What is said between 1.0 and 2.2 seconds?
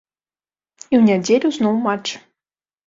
нядзелю зноў матч.